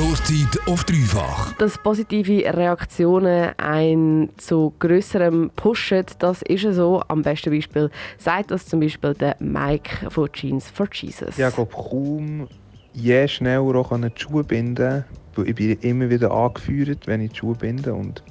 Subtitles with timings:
[0.00, 1.52] Stoßzeit auf dreifach.
[1.58, 7.02] Dass positive Reaktionen ein zu grösserem pushen, das ist so.
[7.08, 11.36] Am besten Beispiel sagt das zum Beispiel der Mike von Jeans for Jesus.
[11.36, 12.48] Ja, ich glaube, kaum
[12.94, 15.04] je schneller auch die Schuhe binden
[15.34, 18.22] weil ich bin immer wieder angeführt, wenn ich die Schuhe binde und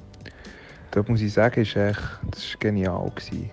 [0.90, 2.02] da muss ich sagen, ist echt,
[2.32, 3.12] das war genial.
[3.14, 3.52] Gewesen.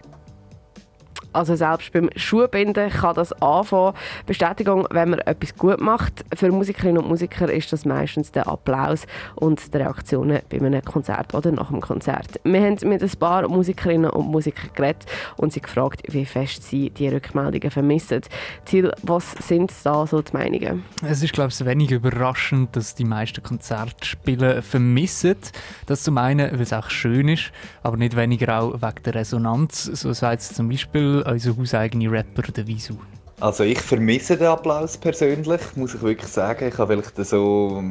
[1.36, 3.92] Also selbst beim Schuhbinden kann das anfangen.
[4.24, 6.24] Bestätigung, wenn man etwas gut macht.
[6.34, 11.34] Für Musikerinnen und Musiker ist das meistens der Applaus und die Reaktionen bei einem Konzert
[11.34, 12.40] oder nach dem Konzert.
[12.42, 15.04] Wir haben mit ein paar Musikerinnen und Musikern geredet
[15.36, 18.22] und sie gefragt, wie fest sie die Rückmeldungen vermissen.
[18.64, 20.84] Till, was sind da so die Meinungen?
[21.06, 25.36] Es ist, glaube ich, wenig überraschend, dass die meisten Konzertspiele vermissen.
[25.84, 29.84] Das zum einen, weil es auch schön ist, aber nicht weniger auch wegen der Resonanz.
[29.84, 32.94] So sagt es zum Beispiel unser hauseigene Rapper, der Visu?
[33.40, 36.68] Also ich vermisse den Applaus persönlich, muss ich wirklich sagen.
[36.68, 37.84] Ich habe vielleicht so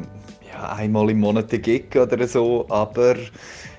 [0.52, 3.14] ja, einmal im Monat einen Gig oder so, aber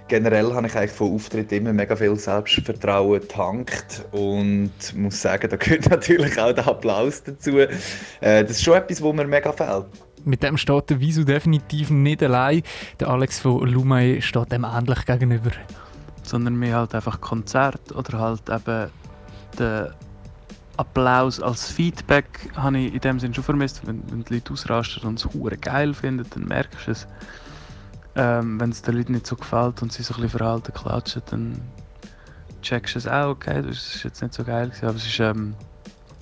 [0.07, 5.57] generell habe ich eigentlich von Auftritten immer mega viel Selbstvertrauen getankt und muss sagen, da
[5.57, 7.57] gehört natürlich auch der Applaus dazu.
[7.59, 7.67] Äh,
[8.21, 9.87] das ist schon etwas, wo mir mega fehlt.
[10.23, 12.63] Mit dem steht der Visu definitiv nicht allein.
[12.99, 15.51] Der Alex von Lumay steht dem ähnlich gegenüber.
[16.23, 18.89] Sondern mehr halt einfach Konzert oder halt eben
[19.57, 19.87] den
[20.77, 23.85] Applaus als Feedback habe ich in dem Sinne schon vermisst.
[23.85, 27.07] Wenn, wenn die Leute ausrasten und es hure geil finden, dann merkst du es.
[28.15, 31.21] Ähm, wenn es den Leuten nicht so gefällt und sie so ein bisschen verhalten klatschen,
[31.29, 31.61] dann
[32.61, 35.19] checkst du es auch, okay, das ist jetzt nicht so geil gewesen, aber es ist
[35.19, 35.55] ähm,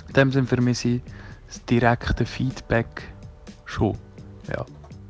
[0.08, 1.02] in dem Sinne für mich
[1.48, 3.14] das direkte Feedback
[3.66, 3.98] schon,
[4.50, 4.66] ja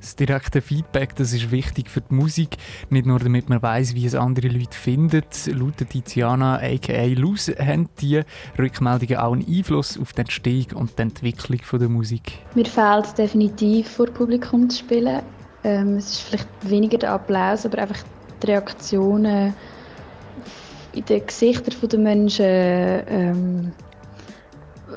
[0.05, 2.57] das direkte Feedback, das ist wichtig für die Musik,
[2.91, 5.23] nicht nur damit man weiß, wie es andere Leute finden.
[5.47, 8.21] Laut Tiziana aka Luz haben die
[8.57, 12.33] Rückmeldungen auch einen Einfluss auf die Entstehung und die Entwicklung der Musik.
[12.53, 15.23] Mir fehlt definitiv vor Publikum zu spielen.
[15.63, 18.03] Ähm, es ist vielleicht weniger der Applaus, aber einfach
[18.44, 19.55] die Reaktionen
[20.94, 23.71] in den Gesichtern der Menschen ähm,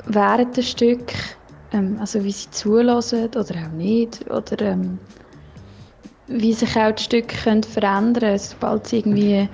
[0.05, 1.11] während des Stück
[1.71, 4.29] ähm, also wie sie zulassen oder auch nicht.
[4.29, 4.97] Oder ähm,
[6.27, 9.49] wie sich auch die Stücke können verändern können, sobald sie irgendwie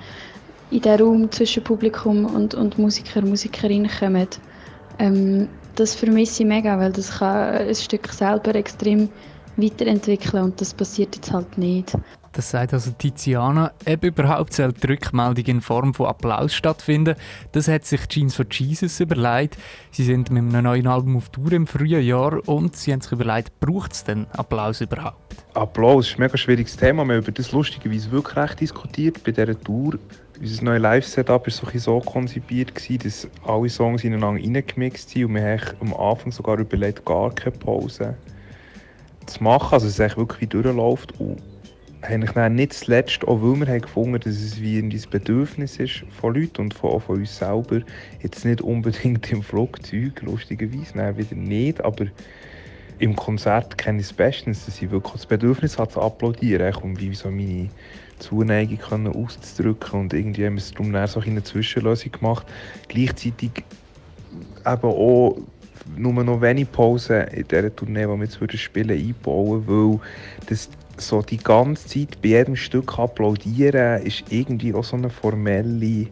[0.70, 4.28] in den Raum zwischen Publikum und, und Musiker und Musikerinnen kommen.
[4.98, 9.08] Ähm, das vermisse ich mega, weil das kann ein Stück selber extrem
[9.56, 11.92] weiterentwickeln und das passiert jetzt halt nicht.
[12.36, 13.72] Das sagt also Tiziana.
[13.86, 17.16] Eben überhaupt soll die Rückmeldung in Form von Applaus stattfinden.
[17.52, 19.56] Das hat sich Jeans for Jesus überlegt.
[19.90, 23.12] Sie sind mit einem neuen Album auf Tour im frühen Jahr und sie haben sich
[23.12, 25.16] überlegt, braucht es denn Applaus überhaupt?
[25.54, 27.06] Applaus ist ein mega schwieriges Thema.
[27.06, 29.98] Wir haben über das lustigerweise wirklich recht diskutiert bei dieser Tour.
[30.38, 32.70] Unser neues Live-Setup war so konzipiert,
[33.02, 37.56] dass alle Songs ineinander reingemixt sind und wir haben am Anfang sogar überlegt, gar keine
[37.56, 38.14] Pause
[39.24, 39.72] zu machen.
[39.72, 41.18] Also dass es wirklich durchläuft.
[41.18, 41.40] Und
[42.06, 46.04] eigentlich dann nicht zuletzt, auch weil wir haben gefunden dass es wie ein Bedürfnis ist
[46.20, 47.80] von Leuten und von, von uns selber,
[48.22, 52.06] jetzt nicht unbedingt im Flugzeug, lustigerweise, nein, wieder nicht, aber
[52.98, 56.98] im Konzert kenne ich es bestens, dass ich wirklich das Bedürfnis habe zu applaudieren, um
[56.98, 57.68] wie so meine
[58.18, 62.46] Zuneigung können auszudrücken und irgendwie haben wir es darum so eine Zwischenlösung gemacht.
[62.88, 63.50] Gleichzeitig
[64.64, 65.36] eben auch
[65.96, 70.00] nur noch wenige Pausen in dieser Tournee, die wir jetzt spielen, einbauen, weil
[70.48, 70.68] das
[70.98, 76.08] so die ganze Zeit bei jedem Stück applaudieren ist irgendwie auch so eine formelle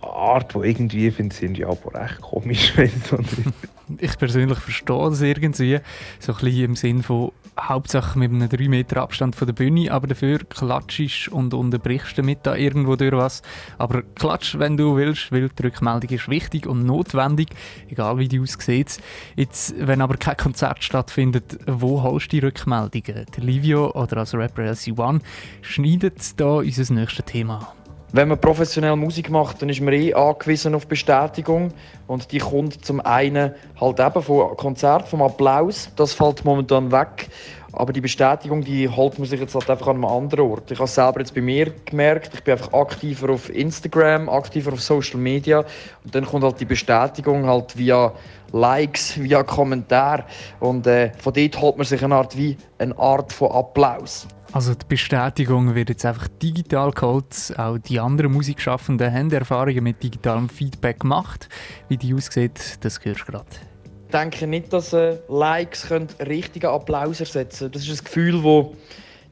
[0.00, 2.72] Art, die irgendwie, finde ich, irgendwie aber recht komisch.
[3.98, 5.80] ich persönlich verstehe das irgendwie,
[6.18, 9.90] so ein bisschen im Sinn von Hauptsache mit einem 3 Meter Abstand von der Bühne,
[9.90, 13.42] aber dafür klatschst und unterbrichst damit da irgendwo durch was.
[13.78, 17.48] Aber klatsch, wenn du willst, weil die Rückmeldung ist wichtig und notwendig,
[17.88, 18.98] egal wie die aussieht.
[19.36, 23.26] Jetzt, wenn aber kein Konzert stattfindet, wo holst du die Rückmeldungen?
[23.36, 25.20] Der Livio oder als Rapper LC1
[25.62, 27.79] schneidet da unser nächstes Thema an.
[28.12, 31.72] Wenn man professionell Musik macht, dann ist man eh angewiesen auf Bestätigung.
[32.08, 35.90] Und die kommt zum einen halt eben vom Konzert, vom Applaus.
[35.94, 37.28] Das fällt momentan weg.
[37.72, 40.70] Aber die Bestätigung, die holt man sich jetzt halt einfach an einem anderen Ort.
[40.70, 42.34] Ich habe es selber jetzt bei mir gemerkt.
[42.34, 45.64] Ich bin einfach aktiver auf Instagram, aktiver auf Social Media.
[46.04, 48.12] Und dann kommt halt die Bestätigung halt via
[48.52, 50.24] Likes, via Kommentare.
[50.58, 54.26] Und äh, von dort holt man sich eine Art wie eine Art von Applaus.
[54.52, 57.54] Also die Bestätigung wird jetzt einfach digital geholt.
[57.56, 61.48] Auch die anderen Musikschaffenden haben Erfahrungen mit digitalem Feedback gemacht.
[61.88, 63.69] Wie die aussieht, das hörst du gerade.
[64.10, 67.72] Denke nicht, dass äh, Likes richtigen Applaus ersetzen können.
[67.72, 68.76] Das ist ein Gefühl, das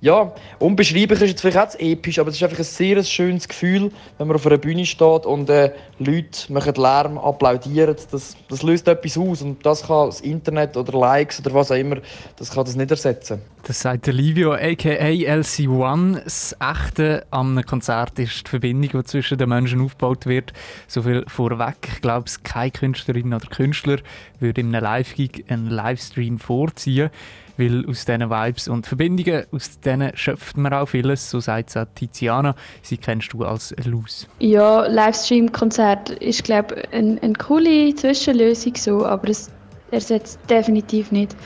[0.00, 3.90] ja, unbeschreiblich ist jetzt vielleicht auch episch, aber es ist einfach ein sehr schönes Gefühl,
[4.16, 7.96] wenn man auf einer Bühne steht und äh, Leute machen Lärm, applaudieren.
[8.12, 11.76] Das, das löst etwas aus und das kann das Internet oder Likes oder was auch
[11.76, 11.96] immer,
[12.36, 13.40] das kann das nicht ersetzen.
[13.64, 16.22] Das sagt der Livio, aka LC1.
[16.22, 20.52] Das Echte an einem Konzert ist die Verbindung, die zwischen den Menschen aufgebaut wird.
[20.86, 21.76] So viel vorweg.
[21.92, 23.98] Ich glaube, keine Künstlerin oder Künstler
[24.38, 27.10] würde in einem Live-Gig einen Livestream vorziehen
[27.58, 31.86] weil aus diesen Vibes und Verbindungen, aus denen schöpft man auch vieles, so sagt es
[31.94, 32.54] Tiziana.
[32.82, 34.26] Sie kennst du als Luz.
[34.38, 39.50] Ja, Livestream-Konzert ist, glaube ich, eine, eine coole Zwischenlösung, so, aber es
[39.90, 41.36] ersetzt definitiv nicht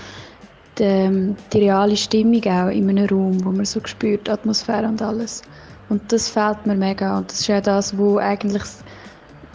[0.78, 5.42] die, die reale Stimmung auch in einem Raum, wo man so spürt, Atmosphäre und alles.
[5.88, 8.62] Und das fehlt mir mega und das ist ja das, was eigentlich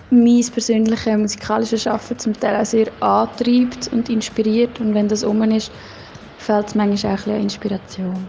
[0.10, 5.42] mein persönliches musikalisches Schaffen zum Teil auch sehr antreibt und inspiriert und wenn das um
[5.44, 5.72] ist,
[6.38, 8.28] fehlt es manchmal auch ein bisschen Inspiration.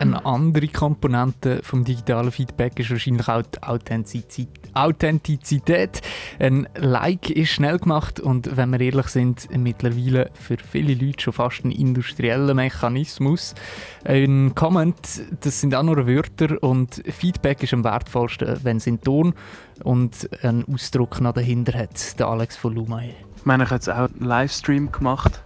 [0.00, 4.48] Eine andere Komponente vom digitalen Feedback ist wahrscheinlich auch die Authentizität.
[4.72, 6.02] Authentizität.
[6.38, 11.32] Ein Like ist schnell gemacht und wenn wir ehrlich sind, mittlerweile für viele Leute schon
[11.32, 13.56] fast ein industrieller Mechanismus.
[14.04, 14.96] Ein Comment,
[15.40, 19.34] das sind auch nur Wörter und Feedback ist am wertvollsten, wenn es in Ton
[19.82, 22.20] und einen Ausdruck noch dahinter hat.
[22.20, 23.16] Der Alex von Lumai.
[23.36, 25.42] Ich meine, ich habe jetzt auch einen Livestream gemacht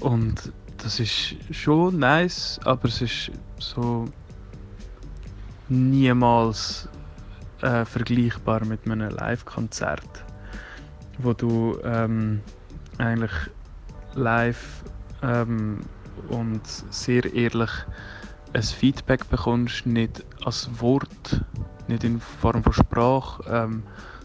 [0.00, 0.52] und
[0.82, 4.04] das ist schon nice, aber es ist so
[5.68, 6.88] niemals
[7.60, 10.24] äh, vergleichbar mit einem Live-Konzert,
[11.18, 12.40] wo du ähm,
[12.98, 13.32] eigentlich
[14.14, 14.82] live
[15.22, 15.80] ähm,
[16.28, 17.70] und sehr ehrlich
[18.52, 21.42] ein Feedback bekommst, nicht als Wort,
[21.86, 23.82] nicht in Form von Sprache, ähm,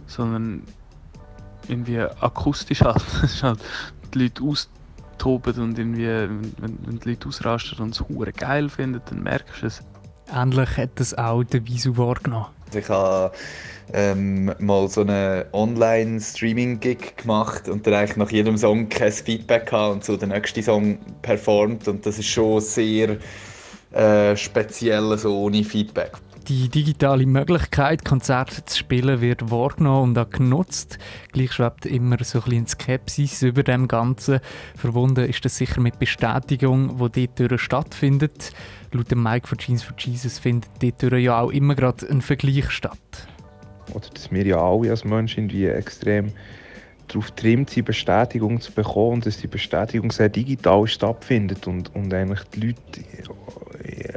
[0.07, 0.63] sondern
[1.67, 3.03] irgendwie akustisch halt.
[3.43, 3.59] halt
[4.13, 4.69] die Leute aus
[5.27, 9.61] toben und irgendwie, wenn, wenn die Leute ausrasten und es hure geil finden, dann merkst
[9.61, 9.83] du es.
[10.33, 12.47] Ähnlich hat das auch der Visu wahrgenommen.
[12.73, 13.33] Ich habe
[13.91, 19.95] ähm, mal so einen Online-Streaming-Gig gemacht und dann eigentlich nach jedem Song kein Feedback gehabt
[19.95, 23.17] und so den nächsten Song performt und das ist schon sehr
[23.91, 26.13] äh, speziell so ohne Feedback.
[26.47, 30.97] Die digitale Möglichkeit, Konzerte zu spielen, wird wahrgenommen und auch genutzt.
[31.33, 34.39] Gleich schwebt immer so ein bisschen Skepsis über dem Ganzen.
[34.77, 38.53] Verbunden ist das sicher mit Bestätigung, die dort stattfindet.
[38.93, 42.71] Laut dem Mike von Jeans for Jesus findet dort ja auch immer gerade ein Vergleich
[42.71, 43.27] statt.
[43.93, 46.31] Oder dass wir ja alle als Menschen irgendwie extrem
[47.07, 52.13] darauf trimmt sind, Bestätigung zu bekommen und dass die Bestätigung sehr digital stattfindet und, und
[52.13, 52.77] eigentlich die Leute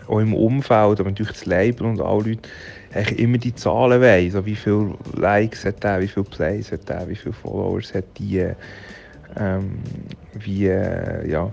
[0.09, 2.49] auch im Umfeld, aber natürlich das Label und alle Leute
[2.93, 4.31] eigentlich immer die Zahlen wollen.
[4.31, 8.05] So wie viele Likes hat er, wie viele Plays hat er, wie viele Followers hat
[8.19, 8.47] die,
[9.37, 9.79] ähm,
[10.35, 11.51] wie äh, ja,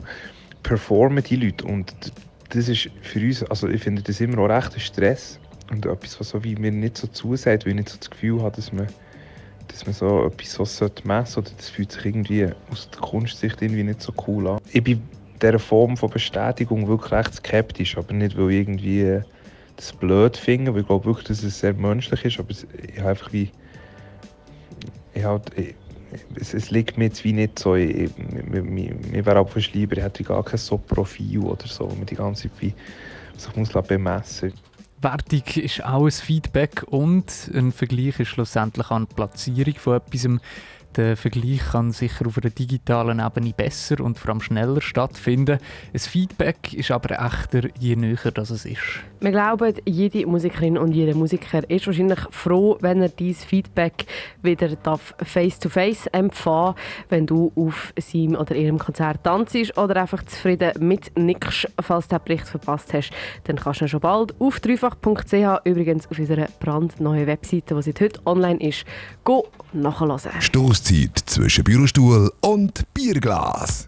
[0.64, 1.66] performen die Leute.
[1.66, 1.94] Und
[2.50, 5.40] das ist für uns, also ich finde das immer auch recht ein Stress
[5.70, 8.42] und etwas, was so wie mir nicht so zusagt, weil ich nicht so das Gefühl
[8.42, 8.88] habe, dass man
[9.68, 13.62] dass man so etwas so messen sollte, oder das fühlt sich irgendwie aus der Kunstsicht
[13.62, 14.60] irgendwie nicht so cool an.
[14.72, 15.02] Ich bin
[15.42, 19.22] dieser Form von Bestätigung wirklich recht skeptisch, aber nicht, weil ich irgendwie
[19.76, 23.10] das blöd finde, weil ich glaube wirklich, dass es sehr menschlich ist, aber ich habe
[23.10, 23.52] einfach wie...
[25.14, 25.76] Ich halt, ich,
[26.40, 30.04] es, es, liegt mir jetzt wie nicht so, mir, mir wäre auch fast lieber, ich
[30.04, 32.74] hätte gar kein so Profil oder so, wo man die ganze Zeit wie
[33.36, 34.67] sich muss bemessen muss.
[35.02, 40.28] Wertung ist auch ein Feedback und ein Vergleich ist schlussendlich an die Platzierung von etwas.
[40.98, 45.60] Der Vergleich kann sicher auf einer digitalen Ebene besser und vor allem schneller stattfinden.
[45.94, 48.82] Ein Feedback ist aber echter, je näher das es ist.
[49.20, 54.06] Wir glauben, jede Musikerin und jeder Musiker ist wahrscheinlich froh, wenn er dieses Feedback
[54.42, 54.76] wieder
[55.24, 56.74] face-to-face empfangen
[57.10, 62.18] wenn du auf seinem oder ihrem Konzert tanzt oder einfach zufrieden mit nickst, falls du
[62.18, 63.12] den Bericht verpasst hast,
[63.44, 68.20] dann kannst du schon bald auf dreifach.ch, übrigens auf unserer brandneuen Webseite, die seit heute
[68.26, 68.86] online ist,
[69.24, 70.20] go nachhören.
[70.88, 73.86] Stoßzeit zwischen Bürostuhl und Bierglas.